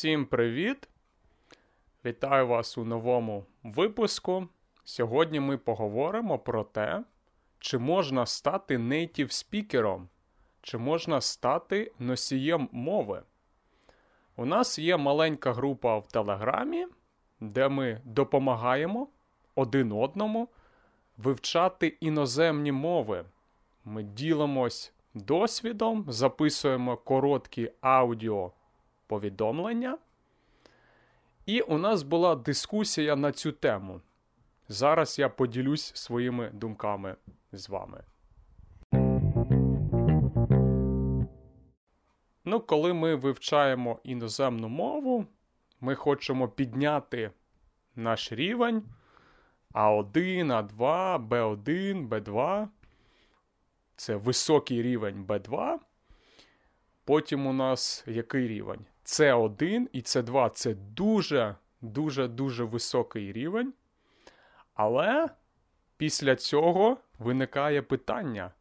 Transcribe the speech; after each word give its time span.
Всім 0.00 0.26
привіт! 0.26 0.88
Вітаю 2.04 2.46
вас 2.46 2.78
у 2.78 2.84
новому 2.84 3.44
випуску. 3.62 4.48
Сьогодні 4.84 5.40
ми 5.40 5.58
поговоримо 5.58 6.38
про 6.38 6.64
те, 6.64 7.04
чи 7.58 7.78
можна 7.78 8.26
стати 8.26 8.78
нейтів 8.78 9.32
спікером, 9.32 10.08
чи 10.62 10.78
можна 10.78 11.20
стати 11.20 11.92
носієм 11.98 12.68
мови. 12.72 13.22
У 14.36 14.44
нас 14.44 14.78
є 14.78 14.96
маленька 14.96 15.52
група 15.52 15.98
в 15.98 16.08
Телеграмі, 16.08 16.86
де 17.40 17.68
ми 17.68 18.00
допомагаємо 18.04 19.08
один 19.54 19.92
одному 19.92 20.48
вивчати 21.16 21.86
іноземні 21.86 22.72
мови. 22.72 23.24
Ми 23.84 24.02
ділимось 24.02 24.92
досвідом, 25.14 26.04
записуємо 26.08 26.96
короткі 26.96 27.72
аудіо 27.80 28.52
повідомлення. 29.10 29.98
І 31.46 31.60
у 31.60 31.78
нас 31.78 32.02
була 32.02 32.34
дискусія 32.34 33.16
на 33.16 33.32
цю 33.32 33.52
тему. 33.52 34.00
Зараз 34.68 35.18
я 35.18 35.28
поділюсь 35.28 35.92
своїми 35.94 36.50
думками 36.50 37.16
з 37.52 37.68
вами. 37.68 38.04
Ну, 42.44 42.60
коли 42.60 42.92
ми 42.92 43.14
вивчаємо 43.14 44.00
іноземну 44.04 44.68
мову, 44.68 45.26
ми 45.80 45.94
хочемо 45.94 46.48
підняти 46.48 47.30
наш 47.96 48.32
рівень 48.32 48.82
А1, 49.72 50.46
А2, 50.46 51.28
Б1, 51.28 52.08
Б2. 52.08 52.68
Це 53.96 54.16
високий 54.16 54.82
рівень 54.82 55.24
Б2. 55.24 55.78
Потім 57.04 57.46
у 57.46 57.52
нас 57.52 58.04
який 58.06 58.48
рівень? 58.48 58.86
С1 59.10 59.86
і 59.92 60.00
С2 60.00 60.50
це 60.50 60.74
дуже-дуже-дуже 60.74 62.64
високий 62.64 63.32
рівень. 63.32 63.74
Але 64.74 65.28
після 65.96 66.36
цього 66.36 66.96
виникає 67.18 67.82
питання: 67.82 68.52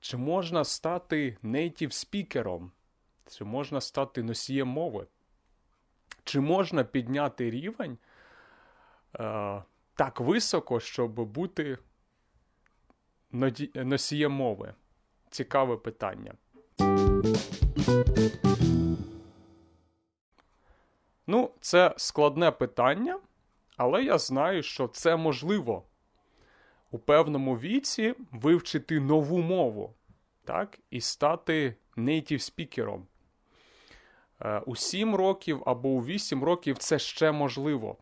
чи 0.00 0.16
можна 0.16 0.64
стати 0.64 1.36
нейтів 1.42 1.92
спікером? 1.92 2.72
Чи 3.26 3.44
можна 3.44 3.80
стати 3.80 4.22
носієм 4.22 4.68
мови? 4.68 5.06
Чи 6.24 6.40
можна 6.40 6.84
підняти 6.84 7.50
рівень 7.50 7.98
е, 9.18 9.62
так 9.94 10.20
високо, 10.20 10.80
щоб 10.80 11.12
бути 11.12 11.78
носієм 13.74 14.32
мови? 14.32 14.74
Цікаве 15.30 15.76
питання. 15.76 16.34
Ну, 21.26 21.50
це 21.60 21.94
складне 21.96 22.50
питання, 22.50 23.18
але 23.76 24.04
я 24.04 24.18
знаю, 24.18 24.62
що 24.62 24.88
це 24.88 25.16
можливо 25.16 25.82
у 26.90 26.98
певному 26.98 27.58
віці 27.58 28.14
вивчити 28.32 29.00
нову 29.00 29.38
мову, 29.38 29.94
так, 30.44 30.78
і 30.90 31.00
стати 31.00 31.76
нейтів 31.96 32.42
спікером. 32.42 33.06
Е, 34.40 34.58
у 34.66 34.76
7 34.76 35.14
років 35.14 35.62
або 35.66 35.88
у 35.88 36.04
8 36.04 36.44
років 36.44 36.78
це 36.78 36.98
ще 36.98 37.32
можливо. 37.32 37.96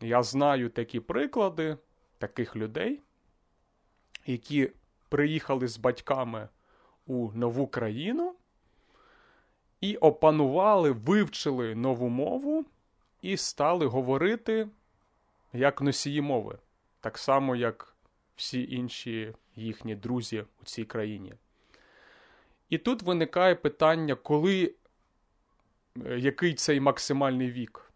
Я 0.00 0.22
знаю 0.22 0.68
такі 0.68 1.00
приклади 1.00 1.76
таких 2.18 2.56
людей, 2.56 3.00
які 4.26 4.70
приїхали 5.08 5.68
з 5.68 5.78
батьками 5.78 6.48
у 7.06 7.32
нову 7.32 7.66
країну 7.66 8.34
і 9.84 9.96
опанували, 9.96 10.90
вивчили 10.90 11.74
нову 11.74 12.08
мову 12.08 12.64
і 13.22 13.36
стали 13.36 13.86
говорити 13.86 14.68
як 15.52 15.80
носії 15.80 16.20
мови, 16.20 16.58
так 17.00 17.18
само, 17.18 17.56
як 17.56 17.94
всі 18.36 18.68
інші 18.70 19.34
їхні 19.56 19.94
друзі 19.94 20.44
у 20.62 20.64
цій 20.64 20.84
країні. 20.84 21.34
І 22.70 22.78
тут 22.78 23.02
виникає 23.02 23.54
питання, 23.54 24.14
коли 24.14 24.74
е, 26.06 26.18
який 26.18 26.54
цей 26.54 26.80
максимальний 26.80 27.50
вік? 27.50 27.90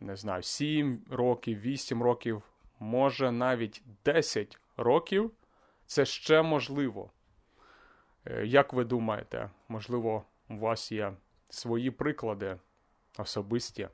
Не 0.00 0.16
знаю, 0.16 0.42
7 0.42 1.02
років, 1.10 1.60
8 1.60 2.02
років, 2.02 2.42
може 2.80 3.32
навіть 3.32 3.82
10 4.04 4.58
років 4.76 5.30
це 5.86 6.04
ще 6.04 6.42
можливо. 6.42 7.10
Е, 8.26 8.46
як 8.46 8.72
ви 8.72 8.84
думаєте, 8.84 9.50
можливо, 9.68 10.24
у 10.50 10.56
вас 10.56 10.92
є 10.92 11.12
свої 11.54 11.90
приклади 11.90 12.56
особисті? 13.18 13.88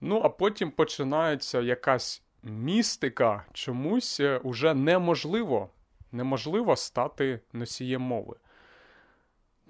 Ну, 0.00 0.20
а 0.24 0.28
потім 0.28 0.70
починається 0.70 1.60
якась 1.60 2.22
містика, 2.42 3.44
чомусь 3.52 4.20
е, 4.20 4.38
уже 4.38 4.74
неможливо, 4.74 5.70
неможливо 6.12 6.76
стати 6.76 7.40
носієм 7.52 8.02
мови. 8.02 8.36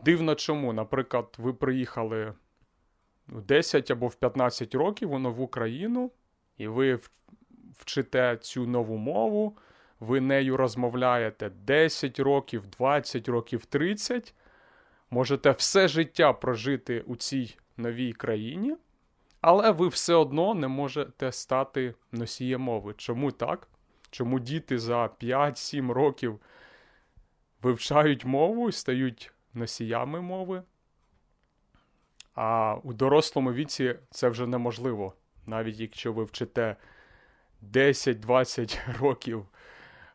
Дивно 0.05 0.35
чому, 0.35 0.73
наприклад, 0.73 1.37
ви 1.39 1.53
приїхали 1.53 2.35
в 3.29 3.43
10 3.43 3.91
або 3.91 4.07
в 4.07 4.15
15 4.15 4.75
років 4.75 5.13
у 5.13 5.19
нову 5.19 5.49
країну, 5.49 6.11
і 6.59 6.67
ви 6.67 6.99
вчите 7.79 8.37
цю 8.37 8.67
нову 8.67 8.97
мову, 8.97 9.57
ви 10.05 10.21
нею 10.21 10.57
розмовляєте 10.57 11.51
10 11.51 12.21
років, 12.21 12.67
20 12.67 13.29
років, 13.29 13.65
30, 13.65 14.35
можете 15.11 15.51
все 15.51 15.89
життя 15.89 16.33
прожити 16.33 17.01
у 17.01 17.17
цій 17.17 17.57
новій 17.77 18.13
країні, 18.13 18.77
але 19.41 19.71
ви 19.71 19.89
все 19.89 20.15
одно 20.15 20.55
не 20.55 20.69
можете 20.69 21.33
стати 21.33 21.95
носієм 22.13 22.61
мови. 22.61 22.95
Чому 22.97 23.33
так? 23.33 23.69
Чому 24.11 24.41
діти 24.41 24.79
за 24.79 25.07
5-7 25.07 25.91
років 25.91 26.41
вивчають 27.63 28.25
мову 28.25 28.69
і 28.69 28.73
стають 28.73 29.33
носіями 29.55 30.21
мови? 30.21 30.63
А 32.35 32.77
у 32.83 32.93
дорослому 32.93 33.53
віці 33.53 33.95
це 34.11 34.29
вже 34.29 34.47
неможливо. 34.47 35.15
Навіть 35.47 35.81
якщо 35.81 36.13
ви 36.13 36.25
вчите 36.25 36.77
10-20 37.73 38.99
років, 39.01 39.47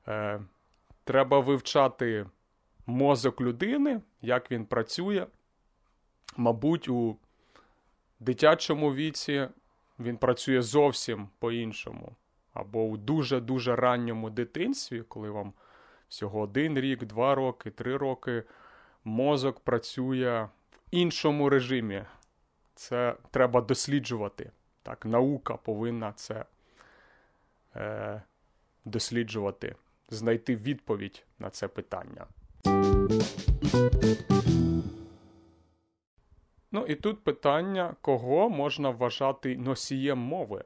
е, 0.09 0.41
треба 1.03 1.39
вивчати 1.39 2.25
мозок 2.85 3.41
людини, 3.41 4.01
як 4.21 4.51
він 4.51 4.65
працює. 4.65 5.27
Мабуть, 6.37 6.89
у 6.89 7.17
дитячому 8.19 8.93
віці 8.93 9.47
він 9.99 10.17
працює 10.17 10.61
зовсім 10.61 11.29
по-іншому. 11.39 12.15
Або 12.53 12.83
у 12.83 12.97
дуже-дуже 12.97 13.75
ранньому 13.75 14.29
дитинстві, 14.29 15.01
коли 15.01 15.29
вам 15.29 15.53
всього 16.09 16.39
один 16.39 16.79
рік, 16.79 17.03
два 17.03 17.35
роки, 17.35 17.71
три 17.71 17.97
роки, 17.97 18.43
мозок 19.03 19.59
працює 19.59 20.47
в 20.71 20.77
іншому 20.91 21.49
режимі. 21.49 22.03
Це 22.75 23.15
треба 23.31 23.61
досліджувати. 23.61 24.51
Так, 24.83 25.05
Наука 25.05 25.57
повинна 25.57 26.13
це 26.13 26.45
е, 27.75 28.21
досліджувати, 28.85 29.75
знайти 30.09 30.55
відповідь 30.55 31.25
на 31.39 31.49
це 31.49 31.67
питання. 31.67 32.25
Ну 36.71 36.85
і 36.87 36.95
тут 36.95 37.23
питання, 37.23 37.95
кого 38.01 38.49
можна 38.49 38.89
вважати 38.89 39.57
носієм 39.57 40.17
мови. 40.17 40.63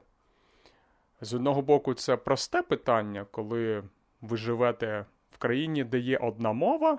З 1.20 1.34
одного 1.34 1.62
боку, 1.62 1.94
це 1.94 2.16
просте 2.16 2.62
питання, 2.62 3.26
коли 3.30 3.82
ви 4.20 4.36
живете 4.36 5.06
в 5.30 5.38
країні, 5.38 5.84
де 5.84 5.98
є 5.98 6.16
одна 6.16 6.52
мова, 6.52 6.98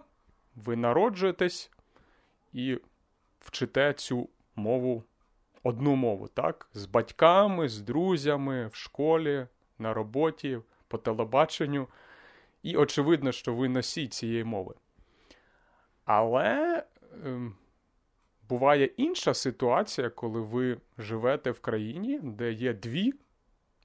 ви 0.55 0.75
народжуєтесь 0.75 1.71
і 2.53 2.79
вчите 3.39 3.93
цю 3.93 4.29
мову, 4.55 5.03
одну 5.63 5.95
мову, 5.95 6.27
так? 6.27 6.69
З 6.73 6.85
батьками, 6.85 7.69
з 7.69 7.81
друзями, 7.81 8.67
в 8.67 8.75
школі, 8.75 9.47
на 9.79 9.93
роботі, 9.93 10.59
по 10.87 10.97
телебаченню. 10.97 11.87
І 12.65 12.77
очевидно, 12.77 13.31
що 13.31 13.53
ви 13.53 13.69
носій 13.69 14.07
цієї 14.07 14.43
мови. 14.43 14.73
Але 16.05 16.83
е, 17.25 17.41
буває 18.49 18.85
інша 18.85 19.33
ситуація, 19.33 20.09
коли 20.09 20.41
ви 20.41 20.77
живете 20.97 21.51
в 21.51 21.59
країні, 21.59 22.19
де 22.23 22.51
є 22.51 22.73
дві 22.73 23.13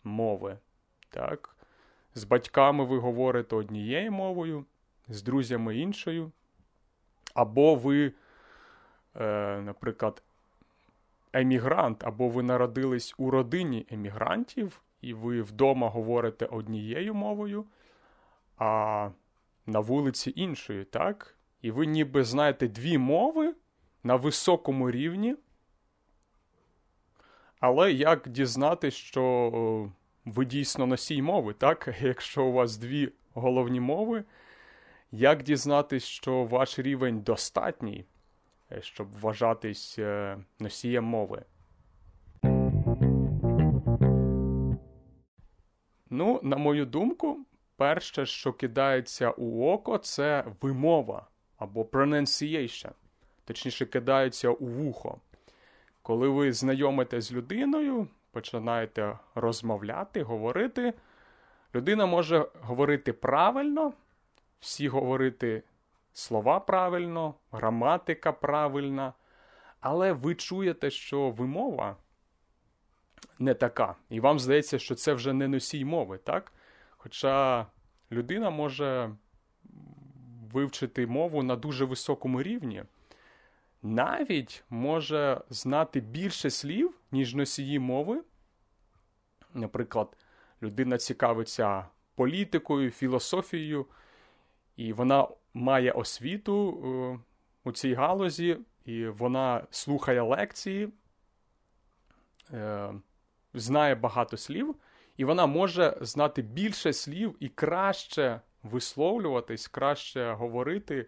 мови. 0.05 0.59
Так? 1.11 1.57
З 2.15 2.25
батьками 2.25 2.85
ви 2.85 2.99
говорите 2.99 3.57
однією 3.57 4.13
мовою, 4.13 4.65
з 5.09 5.23
друзями 5.23 5.79
іншою. 5.79 6.33
Або 7.35 7.75
ви, 7.75 8.13
е, 9.17 9.61
наприклад, 9.61 10.23
емігрант, 11.33 12.05
або 12.05 12.29
ви 12.29 12.43
народились 12.43 13.15
у 13.19 13.31
родині 13.31 13.87
емігрантів, 13.91 14.81
і 15.01 15.15
ви 15.15 15.43
вдома 15.43 15.89
говорите 15.89 16.47
однією 16.47 17.15
мовою, 17.15 17.67
а 18.61 19.11
на 19.67 19.81
вулиці 19.81 20.33
іншою, 20.37 20.85
так? 20.85 21.39
І 21.63 21.71
ви 21.71 21.87
ніби 21.87 22.25
знаєте 22.25 22.69
дві 22.69 22.99
мови, 22.99 23.55
на 24.03 24.17
високому 24.17 24.91
рівні. 24.91 25.37
Але 27.61 27.93
як 27.93 28.29
дізнатися, 28.29 28.97
що 28.97 29.91
ви 30.25 30.45
дійсно 30.45 30.87
носій 30.87 31.23
мови, 31.23 31.55
так? 31.55 31.95
Якщо 32.01 32.45
у 32.45 32.53
вас 32.53 32.77
дві 32.77 33.13
головні 33.35 33.81
мови, 33.81 34.25
як 35.11 35.43
дізнатись, 35.43 36.05
що 36.05 36.45
ваш 36.45 36.79
рівень 36.79 37.21
достатній, 37.21 38.05
е, 38.73 38.83
щоб 38.83 39.09
вважатись 39.21 39.99
е, 39.99 40.39
носієм 40.59 41.05
мови? 41.05 41.45
Ну, 46.11 46.41
на 46.43 46.57
мою 46.57 46.87
думку, 46.87 47.47
перше, 47.81 48.27
що 48.27 48.53
кидається 48.53 49.31
у 49.31 49.67
око, 49.67 49.99
це 49.99 50.45
вимова 50.61 51.27
або 51.59 51.83
pronunciation. 51.83 52.91
Точніше, 53.45 53.87
кидається 53.87 54.51
у 54.51 54.67
вухо. 54.67 55.21
Коли 56.03 56.29
ви 56.29 56.53
знайомитесь 56.53 57.25
з 57.25 57.33
людиною, 57.33 58.09
починаєте 58.31 59.19
розмовляти, 59.35 60.23
говорити, 60.23 60.95
людина 61.75 62.07
може 62.07 62.47
говорити 62.61 63.13
правильно, 63.13 63.93
всі 64.61 64.89
говорити 64.89 65.63
слова 66.13 66.61
правильно, 66.61 67.35
граматика 67.53 68.33
правильна, 68.33 69.13
але 69.81 70.13
ви 70.13 70.35
чуєте, 70.35 70.91
що 70.91 71.31
вимова 71.31 71.97
не 73.39 73.55
така. 73.55 73.97
І 74.11 74.21
вам 74.21 74.39
здається, 74.39 74.79
що 74.79 74.95
це 74.95 75.13
вже 75.13 75.33
не 75.33 75.49
носій 75.49 75.85
мови, 75.85 76.19
так? 76.19 76.53
Хоча 77.03 77.67
людина 78.13 78.51
може 78.51 79.17
вивчити 80.53 81.07
мову 81.07 81.43
на 81.43 81.57
дуже 81.57 81.85
високому 81.85 82.43
рівні, 82.43 82.85
навіть 83.83 84.65
може 84.71 85.41
знати 85.51 86.01
більше 86.01 86.51
слів, 86.51 86.95
ніж 87.13 87.35
носії 87.35 87.79
мови. 87.79 88.23
Наприклад, 89.55 90.17
людина 90.63 90.99
цікавиться 90.99 91.87
політикою, 92.15 92.91
філософією, 92.91 93.87
і 94.77 94.93
вона 94.93 95.29
має 95.55 95.93
освіту 95.93 96.83
е, 96.85 97.19
у 97.65 97.73
цій 97.73 97.95
галузі, 97.95 98.59
і 98.85 99.07
вона 99.07 99.67
слухає 99.71 100.23
лекції, 100.23 100.89
е, 102.53 102.93
знає 103.55 103.95
багато 103.95 104.37
слів, 104.37 104.77
і 105.21 105.25
вона 105.25 105.47
може 105.47 105.97
знати 106.01 106.43
більше 106.43 106.93
слів 106.93 107.37
і 107.41 107.49
краще 107.49 108.41
висловлюватись, 108.63 109.69
краще 109.69 110.33
говорити 110.33 111.07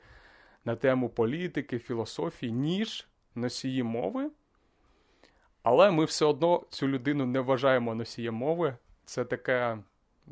на 0.64 0.76
тему 0.76 1.08
політики, 1.08 1.78
філософії, 1.78 2.52
ніж 2.52 3.08
носії 3.34 3.82
мови. 3.82 4.30
Але 5.62 5.90
ми 5.90 6.04
все 6.04 6.24
одно 6.24 6.62
цю 6.70 6.88
людину 6.88 7.26
не 7.26 7.40
вважаємо 7.40 7.94
носієм 7.94 8.34
мови. 8.34 8.76
Це 9.04 9.24
таке 9.24 9.78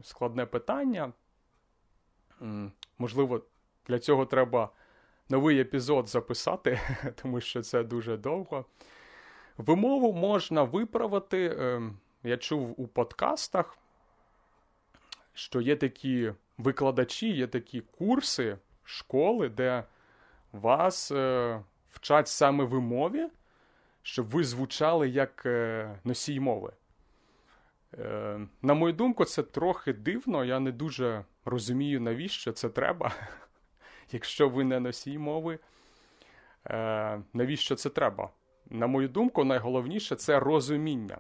складне 0.03 0.47
питання. 0.47 1.13
Можливо, 2.99 3.43
для 3.87 3.99
цього 3.99 4.27
треба 4.27 4.71
новий 5.29 5.61
епізод 5.61 6.09
записати, 6.09 6.81
тому 7.23 7.41
що 7.41 7.63
це 7.63 7.83
дуже 7.83 8.17
довго. 8.17 8.65
Вимову 9.57 10.13
можна 10.13 10.63
виправити. 10.63 11.57
Я 12.23 12.37
чув 12.37 12.81
у 12.81 12.87
подкастах, 12.87 13.79
що 15.35 15.61
є 15.61 15.77
такі 15.77 16.33
викладачі, 16.59 17.31
є 17.31 17.47
такі 17.47 17.81
курси, 17.81 18.59
школи, 18.85 19.49
де 19.49 19.85
вас 20.53 21.11
е, 21.11 21.61
вчать 21.91 22.29
саме 22.29 22.65
вимові, 22.65 23.29
щоб 24.03 24.31
ви 24.31 24.45
звучали 24.45 25.09
як 25.09 25.43
е, 25.47 25.91
носій 26.05 26.41
мови. 26.41 26.73
Е, 27.99 28.41
На 28.63 28.75
мою 28.75 28.93
думку, 28.93 29.25
це 29.25 29.43
трохи 29.43 29.93
дивно. 29.93 30.45
Я 30.45 30.61
не 30.61 30.73
дуже 30.73 31.25
розумію, 31.45 32.01
навіщо 32.01 32.53
це 32.53 32.69
треба. 32.69 33.13
Якщо 34.13 34.49
ви 34.49 34.65
не 34.65 34.81
носій 34.81 35.19
мови, 35.19 35.59
е, 36.67 37.23
навіщо 37.33 37.77
це 37.77 37.91
треба? 37.91 38.31
На 38.71 38.87
мою 38.87 39.09
думку, 39.09 39.45
найголовніше 39.45 40.17
це 40.17 40.41
розуміння, 40.41 41.19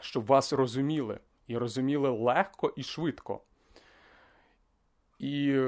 щоб 0.00 0.26
вас 0.26 0.52
розуміли, 0.52 1.18
і 1.46 1.58
розуміли 1.58 2.10
легко 2.10 2.72
і 2.76 2.82
швидко. 2.82 3.40
І 5.18 5.60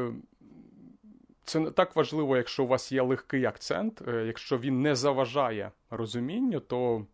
це 1.45 1.61
не 1.61 1.71
так 1.71 1.97
важливо, 1.97 2.37
якщо 2.37 2.65
у 2.65 2.67
вас 2.67 2.93
є 2.93 3.03
легкий 3.03 3.45
акцент. 3.45 4.03
Е, 4.09 4.25
якщо 4.27 4.59
він 4.59 4.83
не 4.83 4.95
заважає 4.95 5.71
розумінню, 5.91 6.61
то 6.61 7.07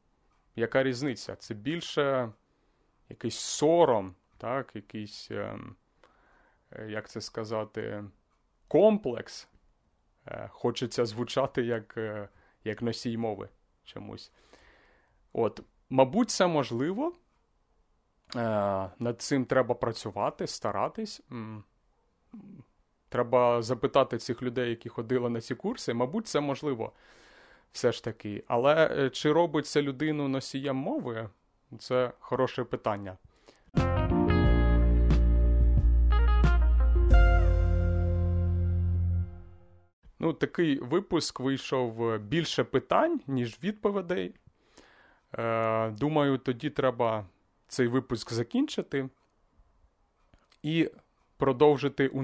яка 0.57 0.83
різниця? 0.83 1.37
Це 1.37 1.55
більше 1.55 2.33
якийсь 3.09 3.39
сором, 3.39 4.15
так, 4.37 4.71
якийсь, 4.75 5.31
е, 5.31 5.59
як 6.89 7.09
це 7.09 7.21
сказати, 7.21 8.05
комплекс. 8.69 9.49
Е, 10.27 10.49
хочеться 10.53 11.07
звучати 11.07 11.63
як 11.63 11.99
як 12.65 12.83
носій 12.83 13.17
мови 13.17 13.49
чомусь. 13.85 14.33
От, 15.33 15.61
Мабуть, 15.91 16.31
це 16.31 16.47
можливо. 16.47 17.13
Над 18.99 19.17
цим 19.19 19.45
треба 19.45 19.75
працювати, 19.75 20.47
старатись. 20.47 21.23
Треба 23.09 23.63
запитати 23.63 24.19
цих 24.19 24.43
людей, 24.43 24.71
які 24.71 24.89
ходили 24.89 25.31
на 25.31 25.41
ці 25.41 25.55
курси. 25.55 25.95
Мабуть, 25.95 26.27
це 26.27 26.41
можливо 26.41 26.93
все 27.73 27.93
ж 27.93 28.05
таки. 28.05 28.45
Але 28.49 28.97
е, 28.99 29.11
чи 29.11 29.33
робить 29.33 29.67
це 29.67 29.83
людину 29.83 30.29
носієм 30.29 30.77
мови? 30.77 31.29
Це 31.79 32.13
хороше 32.21 32.65
питання. 32.65 33.17
Ну, 40.21 40.33
такий 40.33 40.79
випуск 40.79 41.41
вийшов 41.41 42.11
е, 42.11 42.19
більше 42.19 42.65
питань, 42.65 43.21
ніж 43.27 43.59
відповідей. 43.63 44.35
Е, 45.39 45.91
Думаю, 45.91 46.39
тоді 46.39 46.71
треба 46.71 47.27
цей 47.69 47.87
випуск 47.87 48.33
закінчити. 48.33 49.09
І 50.63 50.91
продовжити 51.37 52.09
у 52.09 52.23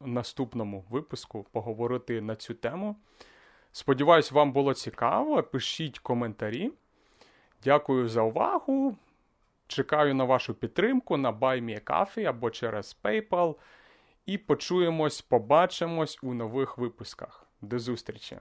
наступному 0.00 0.84
випуску 0.90 1.46
поговорити 1.52 2.20
на 2.20 2.36
цю 2.36 2.54
тему. 2.54 2.96
Сподіваюсь, 3.72 4.32
вам 4.32 4.52
було 4.52 4.74
цікаво. 4.74 5.42
Пишіть 5.42 5.98
коментарі. 5.98 6.72
Дякую 7.64 8.08
за 8.08 8.22
увагу. 8.22 8.96
Чекаю 9.66 10.14
на 10.14 10.24
вашу 10.24 10.54
підтримку 10.54 11.16
на 11.16 11.32
BuyMeACoffee 11.32 12.24
або 12.24 12.50
через 12.50 12.98
PayPal. 13.02 13.56
І 14.26 14.38
почуємось, 14.38 15.22
побачимось 15.22 16.18
у 16.22 16.34
нових 16.34 16.78
випусках. 16.78 17.46
До 17.60 17.78
зустрічі! 17.78 18.38